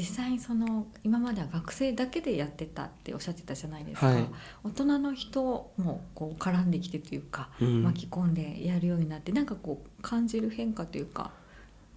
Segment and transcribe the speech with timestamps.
[0.00, 4.24] 実際にその今までは学生だけでやってたっておっしゃってたじゃないですか、はい。
[4.64, 7.82] 大人の人もこう絡んできてというか、うん。
[7.82, 11.32] 巻き込んでやるようになってなんかこう感じる変化というか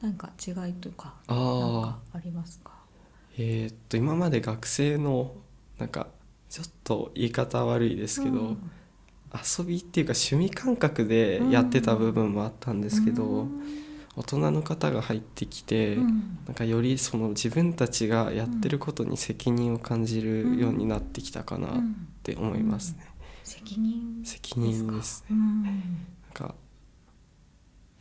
[0.01, 2.71] なんか違いというかあなんあかありますか？
[3.37, 5.33] えーっと今まで学生の
[5.79, 6.07] なんか
[6.49, 8.71] ちょっと言い方悪いですけど、うん。
[9.33, 13.63] 遊びっていうか趣味感覚でやってた部分もあったんですけど、うん
[14.15, 16.37] 大人の方が入ってきて、うん。
[16.45, 23.07] なんかよりその自分たちがやってることに責任を感じるようになってきたかなっうんて思いますね。
[23.43, 24.21] 責任。
[24.23, 25.27] 責任ですね。
[25.31, 25.63] うん。
[25.63, 25.73] なん
[26.33, 26.55] か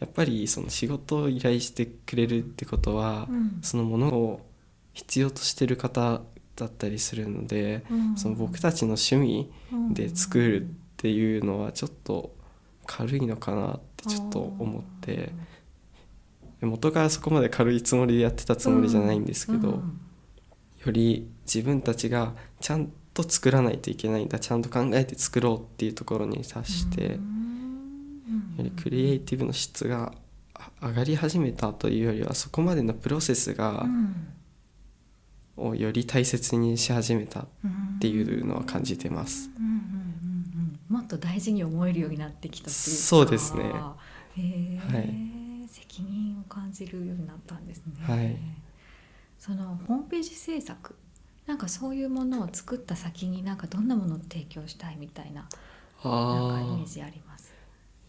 [0.01, 3.59] やっぱりその仕事を依頼してくれるってことは、うん。
[3.62, 4.46] そのものを
[4.92, 6.20] 必要としてる方
[6.56, 8.16] だったりするので、うん。
[8.16, 9.51] その僕たちの趣味
[9.95, 10.66] で作るっ
[10.98, 12.34] ていうのはちょっと
[12.87, 15.32] 軽いのかなってちょっと思って
[16.66, 20.01] 元からそこまで軽いつもりでやってたつもりじゃないんですけど、うん。
[20.85, 27.19] より自分たちがちゃんと作らないといけないんだちゃんと考えて作ろうっていうところに達して、よ
[28.59, 30.13] りクリエイティブの質が
[30.54, 33.87] あ上がり始めたというよりはそこまでのプロセスが、
[35.57, 37.47] をより大切にし始めたっ
[38.01, 39.51] ていうのは感じてます。
[39.59, 39.65] うん。
[39.65, 39.73] うん。
[39.73, 39.79] うん。
[39.79, 40.97] うん。
[40.97, 43.02] もっと大事に思えるようになってきたっていうか。
[43.02, 43.73] そうですね
[46.52, 48.36] 感じるようになったんですね、はい。
[49.38, 50.95] そのホームページ制作
[51.46, 57.54] なんかそういうものを作った先になんかどんなものを提供したいみたいななんかイメあージあります？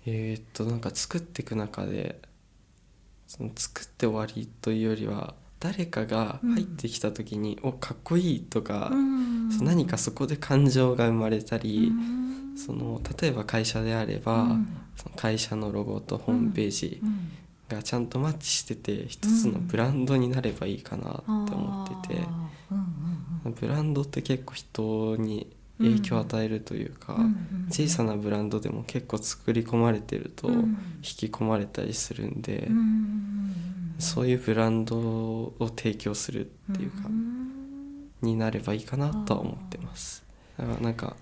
[0.05, 2.21] えーっとなんか作っていく中で
[3.27, 9.33] その作って終わりというよりは誰かが入ってきた時に「おかっこいい」とか、うん。
[9.61, 12.57] 何かそこで感情が生まれたり、うん。
[12.57, 14.67] その例えば会社であれば、うん。
[14.95, 17.29] その会社のロゴとホームページうん
[17.69, 22.21] がちゃんとマッチしてて一つのブランドになればいいかなって思ってて、
[23.59, 27.17] ブランドって結構人に影響を与えるというか、
[27.69, 30.77] 小さなブランドでも結構作り込まれてるとうん。
[30.97, 32.69] 引き込まれたりするんで、
[33.99, 38.09] そういうブランドを提供するっていうか、ん。
[38.21, 40.23] になればいいかなとは思ってます。
[40.57, 41.15] だからなんか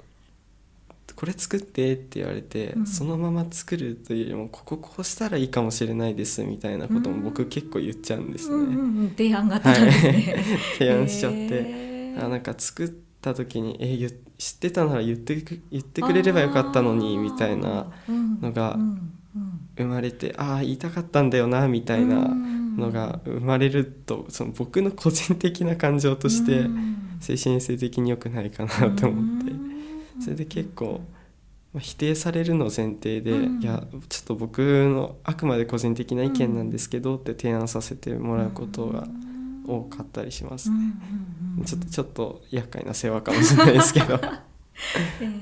[1.21, 2.87] これ作ってって言われて、うん。
[2.87, 9.09] そのまま作るというよりもこここうしたらいいかもしれないですみたいなことも僕結構言っちゃうんですね、うんうんうん。
[9.11, 10.35] 提案型なんですね、
[10.79, 12.25] 提案しちゃって、へー。
[12.25, 12.89] あなんか作っ
[13.21, 17.91] た時に「え言知ってたなら言ってく言ってくれればよかったのに」みたいな
[18.41, 18.79] のが
[19.77, 22.77] 生まれて「ああ言いたかったんだよな」みたいなうん。
[22.77, 27.01] のが生まれるとその僕の個人的な感情としてうん。
[27.21, 29.40] 精神性的に良くないかなと思って
[30.21, 31.01] それで結構
[31.73, 39.07] まあ否定されるの前提でうんいやちょっと僕のあくまで個人的な意見なんですけどって提案させてもらうことが
[39.67, 40.69] 多かったりします。
[40.69, 40.89] うん
[41.57, 41.65] ね。
[41.65, 44.15] ちょっとちょっと厄介な世話かもしれないですけど。
[45.21, 45.41] へー。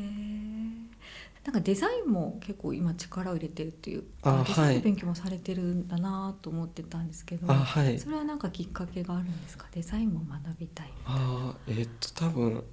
[1.45, 7.97] なんかデザインも結構今力を入れてるっていうあデザイン勉強もされてるんだなと思ってたんですけど、あはい。
[7.97, 9.65] それはなんかきっかけがあるんですか？
[9.71, 12.63] デザインも学びたいあーえーっと多分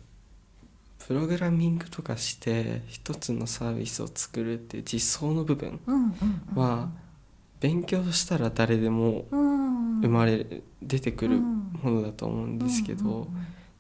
[1.07, 5.81] プログラミングとかして一つのサービスを作るっていう実装の部分
[6.55, 6.91] は
[7.61, 9.57] 勉強したら誰でもうん。
[10.01, 13.29] 生まれる出てくるうんものだと思うんですけど、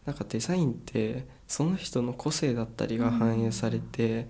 [0.04, 4.28] なんかデザインってその人の個性だったりが反映されて、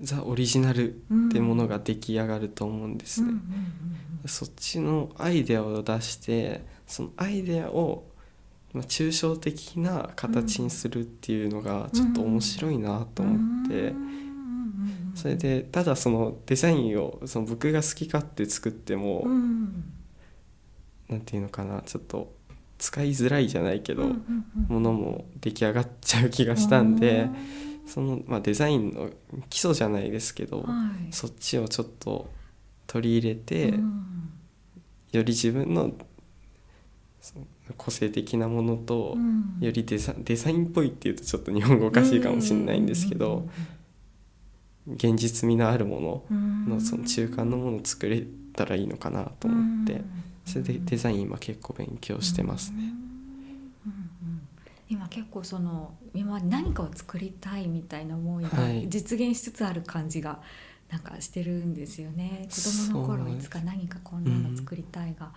[0.00, 0.98] ザ・オリジナルっ
[1.32, 3.32] てものが出来上がると思うんですね。
[4.26, 8.04] そっちのアイデアを出してそのアイデアを
[8.72, 13.94] まあ抽象的な形にするっていうのがちょっと面白いなと思って、
[15.14, 19.84] それでただそのデザインをその僕が好き勝手作っても、うん
[21.08, 22.32] なんていうのかなちょっと
[22.78, 24.04] 使いづらいじゃないけど、
[24.68, 27.28] ものも出来上がっちゃう気がしたんで、
[27.86, 29.10] その、まあ、デザインの
[29.48, 30.64] 基礎じゃないですけど、は
[31.08, 31.12] い。
[31.12, 32.30] そっちをちょっと
[32.86, 34.30] 取り入れて、うん。
[35.12, 35.92] より自分の
[37.76, 39.58] 個性的なものと、うん。
[39.60, 43.48] よりデザデザインっぽいっていうとちょっと日本語おかしいかもしれないんですけど、
[44.86, 46.64] 現実味のあるもうん。
[46.68, 50.02] ののその中間のものを作れたらいいのかなと思って、
[50.44, 52.78] それでデザイン今結構勉強してますね。
[52.78, 52.86] うん。
[52.86, 52.90] うん。
[52.90, 54.48] うん。
[54.88, 58.88] 今結構その今まで何かを作りたいみたいな思いがはい。
[58.88, 60.40] 実現しつつある感じが
[60.90, 65.32] なんかしてるんですよね、子供の頃いつか何かこんなの作りたいが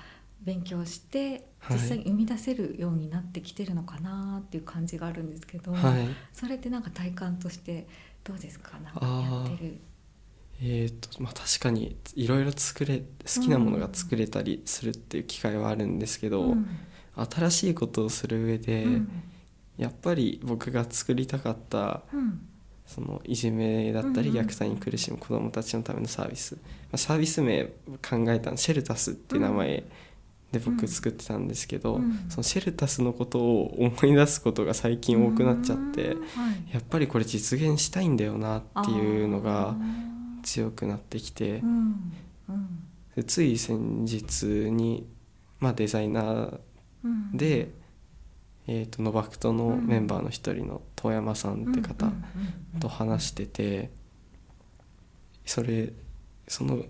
[0.46, 1.78] 勉強してはい。
[1.78, 6.08] 実際に生み出せるようになってきてるのかなっていう感じがあるんですけど、はい。
[6.32, 7.88] それってなんか体感として
[8.24, 8.78] どうですか？
[8.80, 9.80] なんかやってる。
[10.62, 16.68] えーとまあ、確かにいろいろ作れ好きなものが作れたりするっていう機会はあるんですけど、うん。
[17.16, 19.24] 新しいことをする上で、うん。
[19.78, 22.48] やっぱり僕が作りたかったうん。
[22.86, 26.60] そのいじめだったり虐待に苦しむ子どもたちのためのサービス、ま
[26.92, 29.84] あ、サービス名考えたのシェルタスっていう名前
[30.60, 30.76] でうん。
[30.76, 32.26] 僕作ってたんですけど、うん。
[32.30, 36.22] そのシェルタスのことを思い出すことが最近多くなっちゃって、うん。
[36.22, 39.76] はいやっぱりこれ実現したいんだよなっていうのがあ
[40.44, 41.64] 強くなってきてー。
[41.64, 42.14] うん。
[42.50, 42.80] うん。
[43.16, 45.08] でつい先日に、
[45.60, 46.60] まあ、デザイナー
[47.04, 47.38] うん。
[47.38, 47.70] で、
[48.68, 52.12] えー、とノバクトのメンバーの一人の遠山さんって方、
[52.80, 53.92] と話してて
[55.46, 55.94] それ
[56.48, 56.84] その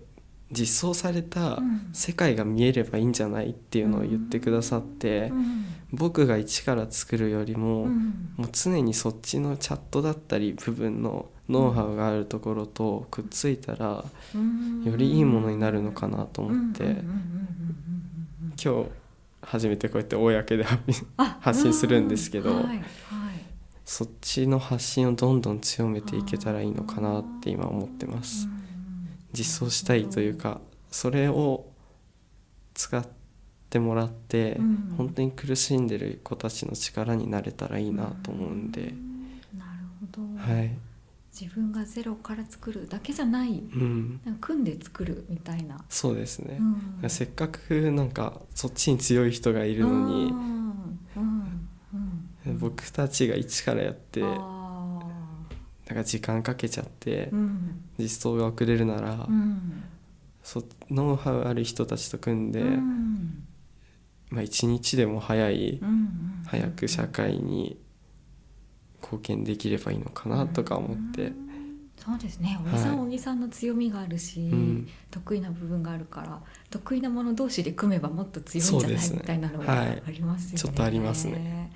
[0.50, 1.90] 実装されたうん。
[1.92, 5.64] 世界が見えればいいんじゃないっていうのを言ってくださってうん。
[5.92, 8.32] 僕が一から作るよりもうん。
[8.36, 14.04] もう常にそっちのチャットだったり部分のノウハウがあるところとくっついたら
[14.34, 14.84] うん。
[14.84, 16.96] よりいいものになるのかなと思って
[18.62, 18.90] 今日
[19.42, 20.64] 初めてこうやって公で
[21.40, 22.64] 発信するんですけど
[23.84, 28.48] そっちの発信をどんどん強めていけたらいいのかなって今思ってます。
[29.36, 30.60] 実装したいというか
[30.90, 31.66] それを
[32.74, 33.06] 使っ
[33.70, 34.94] てもらって、うん。
[34.96, 38.94] 本当に苦しんでる子たちの力になれたらいいなと思うんで、
[39.56, 40.70] なるほど、はい、
[41.38, 43.58] 自分がゼロから作るだけじゃない。
[43.58, 46.58] うん、なんか組んで作るみたいな、そうですね。
[47.02, 47.10] う、ん。
[47.10, 51.00] せっかくなんかそっちに強い人がいるのにう、ん。
[51.16, 51.60] うん。
[52.46, 52.58] うん。
[52.58, 54.22] 僕たちが一からやって
[55.88, 57.84] なんあか時間かけちゃってーうん。
[57.98, 59.84] 実装が遅れるなら、うん。
[60.42, 63.44] そノウハウある人たちと組んで、うん。
[64.30, 66.42] まあ、一日でも早いうんうん。
[66.46, 67.76] 早く社会に
[69.02, 71.32] 貢献できればいいのかなとか思って、
[71.96, 72.56] そうですね。
[72.64, 74.88] 小木さんはいは小木さんの強みがあるし、うん。
[75.10, 76.40] 得意な部分があるから
[76.70, 79.14] 得意なもの同士で組めばもっと強いんじゃない、ね。
[79.14, 80.02] みたいなのがあはい。
[80.12, 80.58] りますよね。
[80.58, 81.72] ちょっとありますね。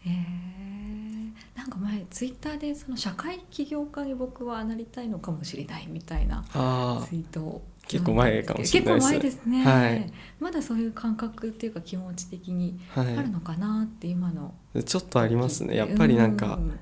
[0.00, 0.47] へえ
[1.68, 10.12] なんか前ツイッターでその社会起業家に僕はなりたいのかもしれないみたいなあツイートを結構前かもしれないです結構前ですね、はい。
[10.40, 15.76] まだそういう感覚っていうか気持ち的にあ、あるはのかなって今のい、ちょっとありますね。
[15.76, 16.78] やっぱりなんかうん。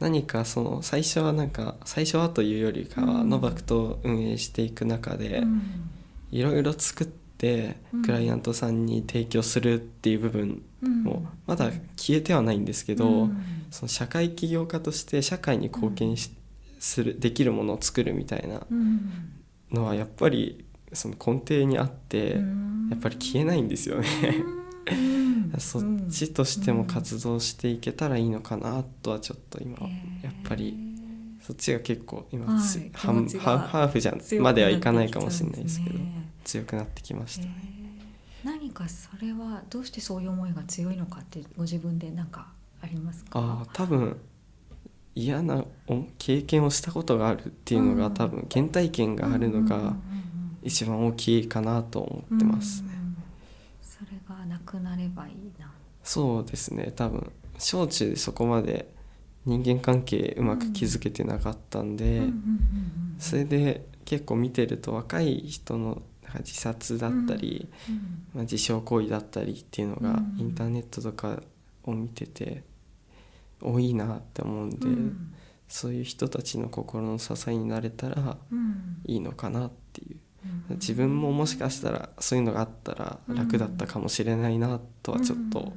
[0.00, 5.90] 何かその最初はなんか最初はというよりかは、うんノバクと運営していく中でうん。
[6.30, 8.02] いろいろ作ってうん。
[8.02, 11.02] クライアントさんに提供するっていう部分うん。
[11.04, 13.42] もまだ消えてはないんですけど、うん。
[13.70, 16.30] その社会起業家として社会に貢献し、
[16.78, 19.10] するできるものを作るみたいなうん。
[19.70, 22.88] のはやっぱりその根底にあって、うん。
[22.90, 24.08] やっぱり消えないんですよね。
[24.90, 25.60] うん。
[25.60, 29.90] そっちとしても活動していけたらいいのかなとはちょっと今、うん
[30.22, 30.76] やっぱり
[31.42, 32.90] そっちが結構今はい。
[32.94, 35.98] ハーフじゃ強くまではいかないかもしれないですけど
[36.44, 37.79] 強くなってきましたね。
[38.44, 42.48] 何かそれはどうしてそういう思いが強いのかってご自分で何か
[42.82, 43.38] ありますか？
[43.38, 44.18] ああ多分
[45.14, 48.14] 嫌なお経験をしたことがあるっていうのが、うん。
[48.14, 49.94] 多分原体験があるのが
[50.62, 52.88] 一番大きいかなと思ってますね。
[52.94, 53.00] うん
[53.82, 55.70] それがなくなればいいな。
[56.02, 56.92] そうですね。
[56.96, 58.94] 多分小中でそこまで
[59.44, 62.22] 人間関係うまく築けてなかったんで、
[63.18, 67.94] それで結構見てると若い人のか自殺だったり、うん
[68.34, 70.36] まあ、自傷行為だったりっていうのがうん。
[70.38, 71.40] インターネットとか
[71.84, 72.62] を見てて
[73.60, 75.34] 多いなって思うんで、うん。
[75.68, 79.02] そういう人たちの心の支えになれたらうん。
[79.06, 80.16] いいのかなっていう。
[80.70, 80.76] うん。
[80.76, 85.72] 自分ももしかしたらそういうのがあったら楽だったかもしれないなとはちょっと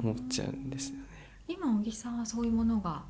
[0.00, 1.02] 思っちゃうんですよね。
[1.48, 3.02] 今小木さんはそういうものが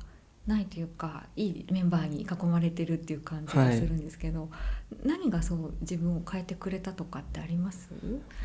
[0.47, 4.49] ないというかいいメンバーに囲まれてるっていう感じがするんですけど、
[5.05, 7.89] 何がそう自分を変えてくれたとかってあります、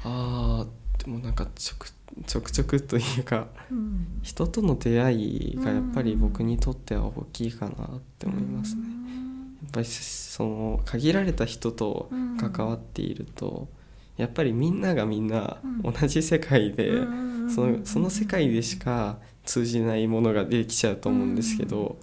[0.05, 1.91] あーでもなんかちょく
[2.27, 8.83] ちょくちょくというかうん、人との出会いがやっぱり僕にとっては大きいかなって思いますね。
[9.63, 13.69] やっぱりその限られた人と関わっていると、
[14.19, 21.97] やっぱりみんながみんな同じ世界で、うんそのその世界でしか通じないものができちゃうと思うんですけど、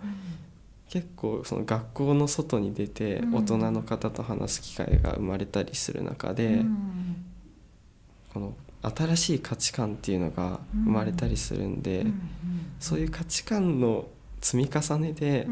[0.89, 3.35] 結構その学校の外に出てうん。
[3.35, 7.25] 大人の方と話す機会が生まれたりする中で、うん。
[8.33, 12.21] この新しい価値観っていうのが生まれたりするんで、うん
[12.79, 14.07] そういう価値観の
[14.41, 15.47] 積み重ねで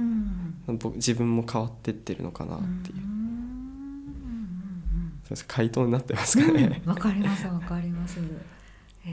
[0.95, 2.97] 自分も変わってってるのかなっていう、
[5.47, 6.81] 回答になってますかね。
[6.85, 8.19] わかりますわかります。
[9.05, 9.09] え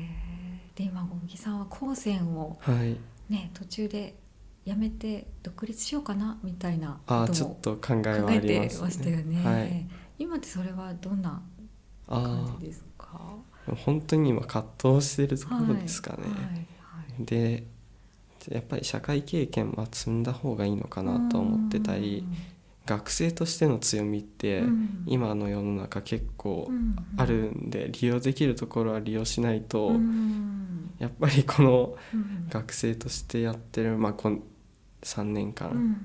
[0.75, 2.97] ー、で今小木さんは高専をはい、
[3.29, 4.15] ね途中で
[4.67, 9.43] 辞めて独立しようかなみたいなあこともーちょっと考えはありましたよね。
[9.45, 9.89] はい、
[10.19, 11.43] 今ってそれはどんな
[12.09, 13.21] あ感ーじですか？
[13.85, 14.65] 本当に今葛
[14.97, 16.23] 藤してるところですかね。
[16.25, 16.67] はいはい
[17.25, 17.65] で
[18.49, 22.27] やっぱり社会経験は積んだ方がいいのかなと思ってたり
[22.91, 25.05] 学生としての強みってうん。
[25.07, 26.97] 今の世の中結構うん。
[27.17, 30.91] あるんで利用できるところは利用しないとうん。
[30.99, 32.49] やっぱりこのうん。
[32.51, 34.43] 学生としてやってる、まあ、こん
[35.03, 35.97] 3年う間ん。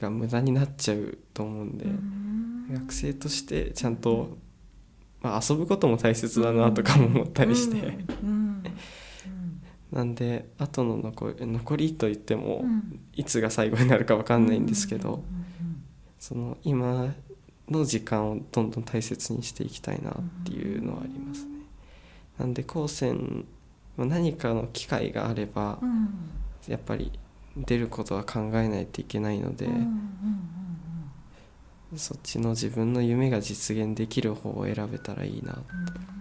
[0.00, 2.66] が無駄になっちゃうと思うんでうん。
[2.72, 4.38] 学生としてちゃんと、
[5.20, 7.98] まあ、遊ぶことも大切だなとかも思ったりして。
[9.92, 13.00] なんで後の残り残りといってもうん。
[13.12, 15.22] いつが最後になるか分かんないんですけど
[16.18, 17.14] その今
[17.68, 21.50] の時間をどんどん大切にしていきたいなっていうのはありますね。
[22.38, 23.44] なんで高専
[23.96, 25.78] まあ何かの機会があれば
[26.68, 27.12] やっぱり
[27.56, 29.80] 出ることは考えないといけないのでうんうん
[31.92, 35.56] うんそっちの自分の夢が実現できる方を選べたらいいなう
[36.12, 36.15] ん